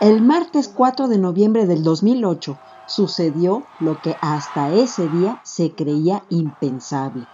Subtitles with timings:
[0.00, 2.56] El martes 4 de noviembre del 2008
[2.86, 7.26] sucedió lo que hasta ese día se creía impensable.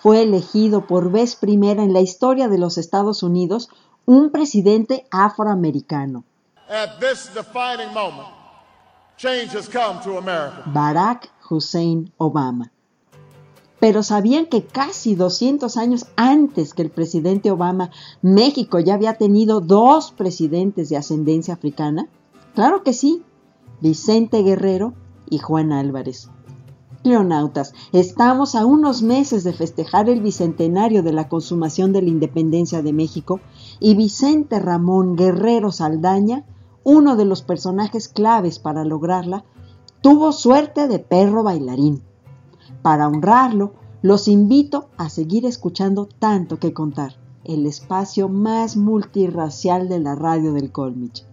[0.00, 3.68] Fue elegido por vez primera en la historia de los Estados Unidos
[4.06, 6.24] un presidente afroamericano.
[10.72, 12.72] Barack Hussein Obama.
[13.78, 17.90] Pero ¿sabían que casi 200 años antes que el presidente Obama,
[18.22, 22.08] México ya había tenido dos presidentes de ascendencia africana?
[22.54, 23.22] Claro que sí,
[23.82, 24.94] Vicente Guerrero
[25.28, 26.30] y Juan Álvarez.
[27.02, 32.80] Cleonautas, estamos a unos meses de festejar el bicentenario de la consumación de la independencia
[32.80, 33.38] de México
[33.80, 36.46] y Vicente Ramón Guerrero Saldaña
[36.84, 39.44] uno de los personajes claves para lograrla,
[40.00, 42.02] tuvo suerte de perro bailarín.
[42.82, 49.98] Para honrarlo, los invito a seguir escuchando tanto que contar, el espacio más multirracial de
[50.00, 51.24] la radio del Colmich.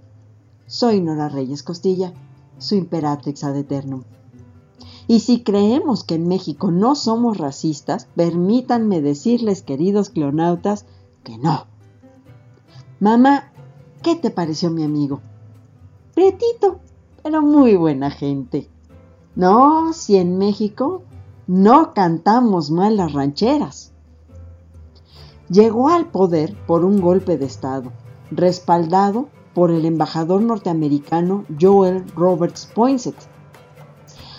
[0.65, 2.13] Soy Nora Reyes Costilla,
[2.57, 4.03] su imperatrix ad eternum.
[5.07, 10.85] Y si creemos que en México no somos racistas, permítanme decirles, queridos cleonautas,
[11.23, 11.67] que no.
[12.99, 13.53] Mamá,
[14.01, 15.21] ¿qué te pareció mi amigo?
[16.17, 16.79] Pretito,
[17.21, 18.67] pero muy buena gente.
[19.35, 21.03] No, si en México
[21.45, 23.93] no cantamos mal las rancheras.
[25.47, 27.91] Llegó al poder por un golpe de Estado,
[28.31, 33.15] respaldado por el embajador norteamericano Joel Roberts Poinsett.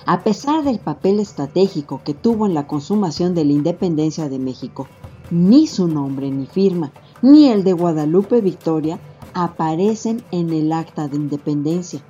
[0.04, 4.88] A pesar del papel estratégico que tuvo en la consumación de la independencia de México,
[5.30, 6.91] ni su nombre ni firma,
[7.22, 8.98] ni el de Guadalupe Victoria
[9.44, 12.00] aparecen en el acta de independencia.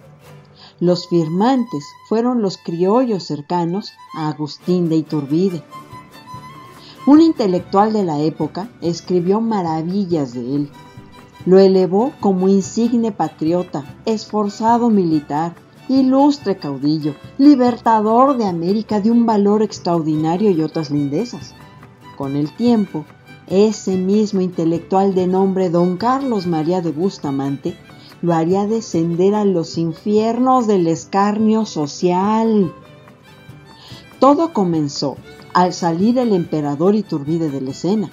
[0.80, 5.62] Los firmantes fueron los criollos cercanos a Agustín de Iturbide.
[7.06, 10.70] Un intelectual de la época escribió maravillas de él.
[11.46, 15.54] Lo elevó como insigne patriota, esforzado militar,
[15.88, 21.54] ilustre caudillo, libertador de América de un valor extraordinario y otras lindezas.
[22.16, 23.04] Con el tiempo,
[23.50, 27.76] ese mismo intelectual de nombre don Carlos María de Bustamante
[28.22, 32.72] lo haría descender a los infiernos del escarnio social.
[34.18, 35.16] Todo comenzó
[35.54, 38.10] al salir el emperador Iturbide de la escena.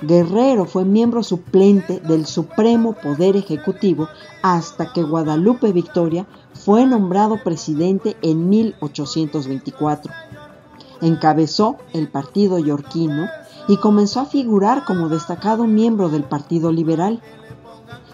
[0.00, 4.08] Guerrero fue miembro suplente del Supremo Poder Ejecutivo
[4.42, 10.12] hasta que Guadalupe Victoria fue nombrado presidente en 1824.
[11.00, 13.26] Encabezó el partido yorquino
[13.68, 17.20] y comenzó a figurar como destacado miembro del Partido Liberal.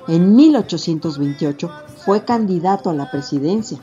[0.06, 1.70] En 1828
[2.04, 3.78] fue candidato a la presidencia.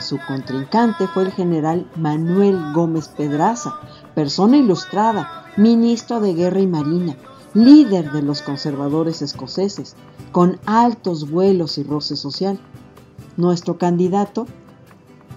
[0.00, 3.74] Su contrincante fue el general Manuel Gómez Pedraza,
[4.14, 7.16] persona ilustrada, ministro de Guerra y Marina,
[7.54, 9.96] líder de los conservadores escoceses,
[10.32, 12.58] con altos vuelos y roce social.
[13.36, 14.46] Nuestro candidato,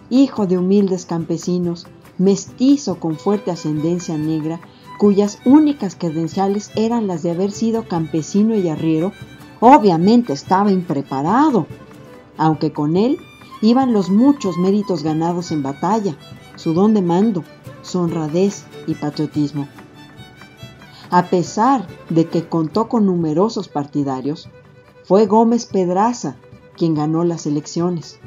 [0.10, 1.86] hijo de humildes campesinos,
[2.18, 4.60] mestizo con fuerte ascendencia negra,
[4.98, 9.14] cuyas únicas credenciales eran las de haber sido campesino y arriero,
[9.60, 11.68] obviamente estaba impreparado,
[12.38, 13.18] aunque con él
[13.62, 16.16] iban los muchos méritos ganados en batalla,
[16.56, 17.44] su don de mando,
[17.82, 19.68] su honradez y patriotismo.
[21.10, 24.50] A pesar de que contó con numerosos partidarios,
[25.04, 26.36] fue Gómez Pedraza
[26.76, 28.20] quien ganó las elecciones.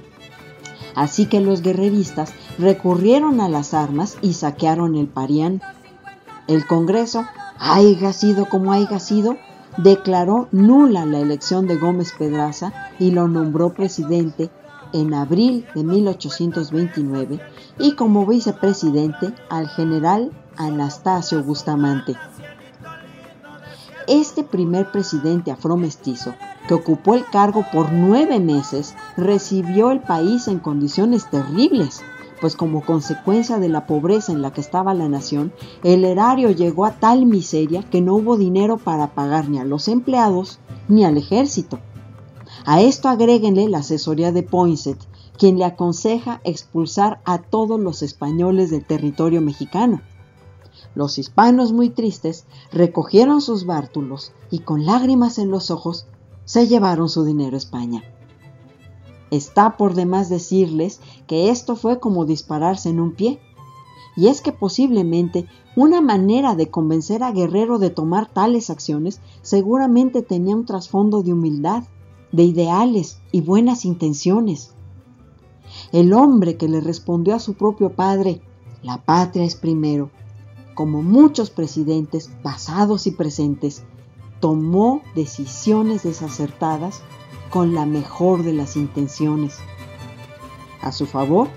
[0.95, 5.63] Así que los guerreristas recurrieron a las armas y saquearon el Parián
[6.51, 7.25] el Congreso,
[7.61, 9.37] haya sido como haya sido,
[9.77, 14.51] declaró nula la elección de Gómez Pedraza y lo nombró presidente
[14.93, 17.39] en abril de 1829
[17.79, 22.17] y como vicepresidente al general Anastasio Bustamante.
[24.09, 26.35] Este primer presidente afromestizo,
[26.67, 32.03] que ocupó el cargo por nueve meses, recibió el país en condiciones terribles
[32.41, 35.53] pues como consecuencia de la pobreza en la que estaba la nación,
[35.85, 39.89] el erario llegó a tal miseria que no hubo dinero para pagar ni a los
[39.89, 40.59] empleados
[40.89, 41.79] ni al ejército.
[42.65, 44.99] A esto agréguenle la asesoría de Poinsett,
[45.39, 50.03] quien le aconseja expulsar a todos los españoles del territorio mexicano.
[50.95, 56.07] Los hispanos muy tristes recogieron sus bártulos y con lágrimas en los ojos
[56.45, 58.03] se llevaron su dinero a España.
[59.31, 63.41] Está por demás decirles que esto fue como dispararse en un pie.
[64.17, 65.47] Y es que posiblemente
[65.77, 71.33] una manera de convencer a Guerrero de tomar tales acciones seguramente tenía un trasfondo de
[71.33, 71.85] humildad,
[72.33, 74.75] de ideales y buenas intenciones.
[75.93, 78.43] El hombre que le respondió a su propio padre,
[78.83, 80.11] la patria es primero,
[80.75, 83.85] como muchos presidentes pasados y presentes,
[84.41, 87.03] tomó decisiones desacertadas
[87.51, 89.59] con la mejor de las intenciones.
[90.81, 91.49] A su favor,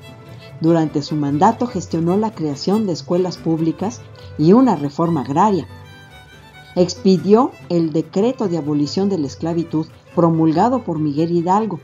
[0.60, 4.01] durante su mandato gestionó la creación de escuelas públicas
[4.38, 5.68] y una reforma agraria.
[6.75, 9.86] Expidió el decreto de abolición de la esclavitud
[10.16, 11.80] promulgado por Miguel Hidalgo.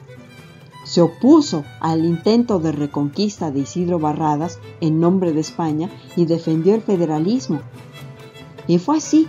[0.84, 6.74] Se opuso al intento de reconquista de Isidro Barradas en nombre de España y defendió
[6.74, 7.62] el federalismo.
[8.66, 9.28] Y fue así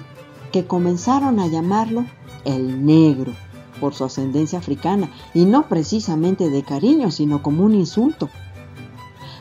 [0.53, 2.06] que comenzaron a llamarlo
[2.44, 3.32] el negro
[3.81, 8.29] por su ascendencia africana y no precisamente de cariño, sino como un insulto.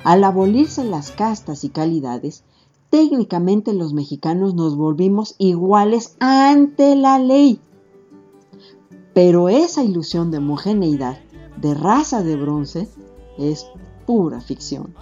[0.04, 2.44] Al abolirse las castas y calidades,
[2.90, 7.60] técnicamente los mexicanos nos volvimos iguales ante la ley.
[9.14, 11.20] Pero esa ilusión de homogeneidad,
[11.58, 12.88] de raza de bronce,
[13.38, 13.68] es
[14.06, 14.96] pura ficción.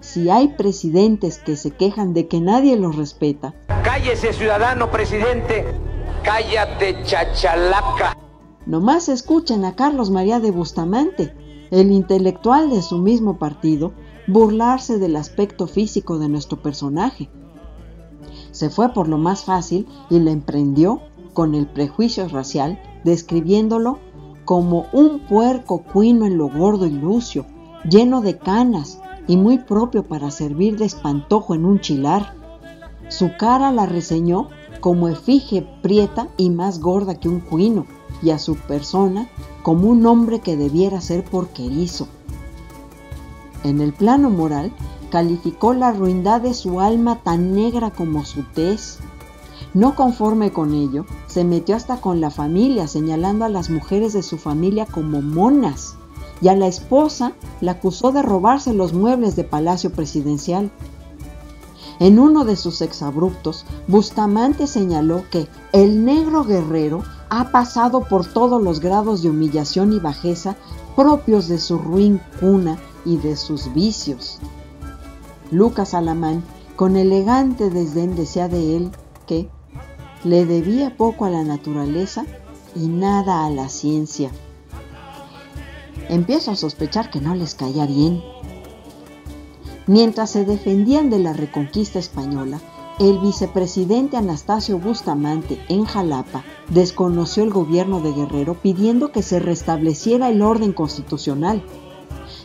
[0.00, 5.64] Si hay presidentes que se quejan de que nadie los respeta, cállese ciudadano presidente,
[6.22, 8.17] cállate chachalaca.
[8.68, 11.34] Nomás escuchen a Carlos María de Bustamante,
[11.70, 13.94] el intelectual de su mismo partido,
[14.26, 17.30] burlarse del aspecto físico de nuestro personaje.
[18.50, 21.00] Se fue por lo más fácil y le emprendió
[21.32, 24.00] con el prejuicio racial, describiéndolo
[24.44, 27.46] como un puerco cuino en lo gordo y lucio,
[27.88, 32.34] lleno de canas y muy propio para servir de espantojo en un chilar.
[33.08, 34.48] Su cara la reseñó
[34.80, 37.86] como efigie prieta y más gorda que un cuino
[38.22, 39.28] y a su persona
[39.62, 42.08] como un hombre que debiera ser porquerizo.
[43.64, 44.72] En el plano moral,
[45.10, 48.98] calificó la ruindad de su alma tan negra como su tez.
[49.74, 54.22] No conforme con ello, se metió hasta con la familia, señalando a las mujeres de
[54.22, 55.96] su familia como monas,
[56.40, 60.70] y a la esposa la acusó de robarse los muebles de palacio presidencial.
[62.00, 68.62] En uno de sus exabruptos, Bustamante señaló que el negro guerrero ha pasado por todos
[68.62, 70.56] los grados de humillación y bajeza
[70.96, 74.38] propios de su ruin cuna y de sus vicios.
[75.50, 76.44] Lucas Alamán,
[76.76, 78.90] con elegante desdén, decía de él
[79.26, 79.48] que
[80.24, 82.24] le debía poco a la naturaleza
[82.74, 84.30] y nada a la ciencia.
[86.08, 88.22] Empiezo a sospechar que no les caía bien.
[89.88, 92.60] Mientras se defendían de la reconquista española,
[92.98, 100.28] el vicepresidente Anastasio Bustamante en Jalapa desconoció el gobierno de Guerrero pidiendo que se restableciera
[100.28, 101.62] el orden constitucional.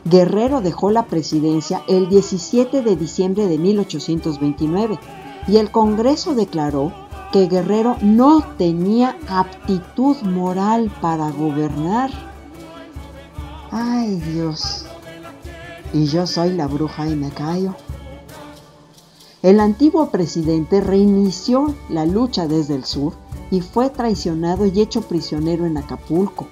[0.06, 4.98] Guerrero dejó la presidencia el 17 de diciembre de 1829
[5.50, 6.94] y el Congreso declaró
[7.34, 12.10] que Guerrero no tenía aptitud moral para gobernar.
[13.70, 14.83] Ay Dios,
[15.94, 17.76] y yo soy la bruja y me callo.
[19.42, 23.14] El antiguo presidente reinició la lucha desde el sur
[23.52, 26.48] y fue traicionado y hecho prisionero en Acapulco.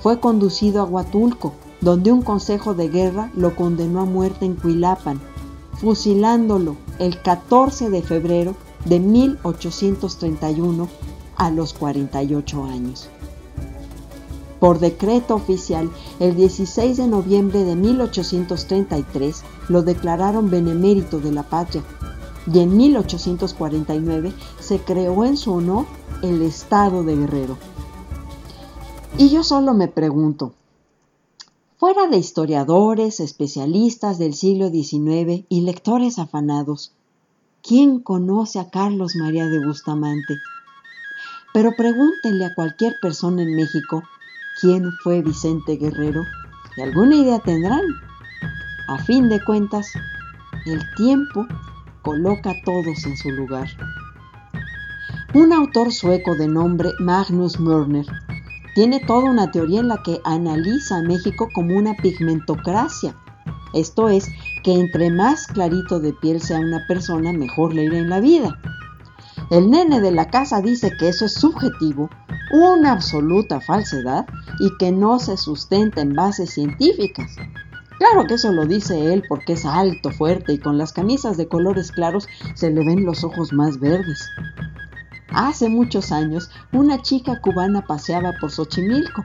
[0.00, 5.20] Fue conducido a Huatulco, donde un consejo de guerra lo condenó a muerte en Cuilapan,
[5.78, 8.54] fusilándolo el 14 de febrero
[8.86, 10.88] de 1831
[11.36, 13.10] a los 48 años
[14.60, 15.90] por decreto oficial
[16.20, 21.82] el 16 de noviembre de 1833 lo declararon benemérito de la patria
[22.52, 25.86] y en 1849 se creó en su honor
[26.22, 27.56] el Estado de Guerrero.
[29.18, 30.52] Y yo solo me pregunto,
[31.78, 36.92] fuera de historiadores, especialistas del siglo XIX y lectores afanados,
[37.62, 40.34] ¿quién conoce a Carlos María de Bustamante?
[41.52, 44.02] Pero pregúntenle a cualquier persona en México
[44.60, 46.24] quién fue Vicente Guerrero
[46.76, 47.84] y alguna idea tendrán.
[48.88, 49.90] A fin de cuentas,
[50.66, 51.46] el tiempo
[52.02, 53.68] coloca a todos en su lugar.
[55.34, 58.06] Un autor sueco de nombre Magnus Mörner
[58.74, 63.14] tiene toda una teoría en la que analiza a México como una pigmentocracia.
[63.74, 64.26] Esto es,
[64.64, 68.58] que entre más clarito de piel sea una persona, mejor le irá en la vida.
[69.50, 72.08] El nene de la casa dice que eso es subjetivo
[72.52, 74.26] una absoluta falsedad
[74.60, 77.36] y que no se sustenta en bases científicas.
[77.98, 81.48] Claro que eso lo dice él porque es alto, fuerte y con las camisas de
[81.48, 84.24] colores claros se le ven los ojos más verdes.
[85.32, 89.24] Hace muchos años, una chica cubana paseaba por Xochimilco.